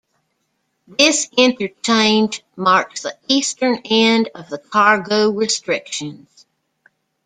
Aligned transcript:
This 0.87 1.29
interchange 1.37 2.43
marks 2.55 3.03
the 3.03 3.15
eastern 3.27 3.81
end 3.85 4.31
of 4.33 4.49
the 4.49 4.57
cargo 4.57 5.29
restrictions. 5.29 6.47